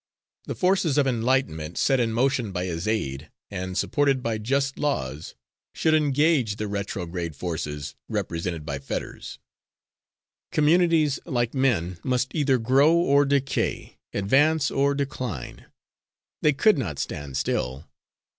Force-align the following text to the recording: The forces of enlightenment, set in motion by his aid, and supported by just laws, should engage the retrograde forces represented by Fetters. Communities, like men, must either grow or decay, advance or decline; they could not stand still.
The 0.45 0.55
forces 0.55 0.97
of 0.97 1.05
enlightenment, 1.05 1.77
set 1.77 1.99
in 1.99 2.11
motion 2.11 2.51
by 2.51 2.65
his 2.65 2.87
aid, 2.87 3.29
and 3.51 3.77
supported 3.77 4.23
by 4.23 4.39
just 4.39 4.79
laws, 4.79 5.35
should 5.75 5.93
engage 5.93 6.55
the 6.55 6.67
retrograde 6.67 7.35
forces 7.35 7.93
represented 8.09 8.65
by 8.65 8.79
Fetters. 8.79 9.37
Communities, 10.51 11.19
like 11.27 11.53
men, 11.53 11.99
must 12.03 12.33
either 12.33 12.57
grow 12.57 12.91
or 12.95 13.25
decay, 13.25 13.99
advance 14.11 14.71
or 14.71 14.95
decline; 14.95 15.67
they 16.41 16.51
could 16.53 16.79
not 16.79 16.97
stand 16.97 17.37
still. 17.37 17.87